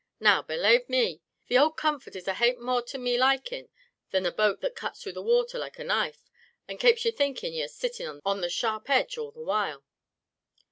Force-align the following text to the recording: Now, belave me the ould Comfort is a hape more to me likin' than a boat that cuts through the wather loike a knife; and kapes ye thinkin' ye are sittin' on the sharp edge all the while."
Now, 0.19 0.41
belave 0.41 0.89
me 0.89 1.21
the 1.47 1.57
ould 1.59 1.77
Comfort 1.77 2.15
is 2.15 2.27
a 2.27 2.33
hape 2.33 2.57
more 2.57 2.81
to 2.81 2.97
me 2.97 3.19
likin' 3.19 3.69
than 4.09 4.25
a 4.25 4.31
boat 4.31 4.59
that 4.61 4.75
cuts 4.75 5.03
through 5.03 5.11
the 5.11 5.21
wather 5.21 5.59
loike 5.59 5.77
a 5.77 5.83
knife; 5.83 6.27
and 6.67 6.79
kapes 6.79 7.05
ye 7.05 7.11
thinkin' 7.11 7.53
ye 7.53 7.61
are 7.65 7.67
sittin' 7.67 8.19
on 8.25 8.41
the 8.41 8.49
sharp 8.49 8.89
edge 8.89 9.19
all 9.19 9.29
the 9.31 9.43
while." 9.43 9.85